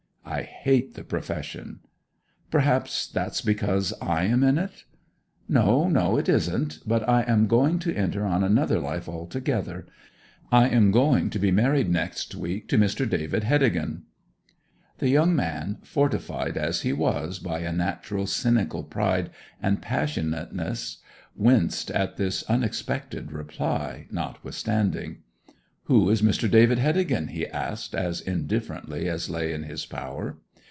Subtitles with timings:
[0.23, 1.81] 'I hate the profession.'
[2.51, 4.85] 'Perhaps that's because I am in it.'
[5.53, 6.79] 'O no, it isn't.
[6.87, 9.87] But I am going to enter on another life altogether.
[10.49, 13.07] I am going to be married next week to Mr.
[13.09, 14.03] David Heddegan.'
[14.99, 19.31] The young man fortified as he was by a natural cynical pride
[19.61, 20.99] and passionateness
[21.35, 25.17] winced at this unexpected reply, notwithstanding.
[25.85, 26.49] 'Who is Mr.
[26.49, 30.37] David Heddegan?' he asked, as indifferently as lay in his power.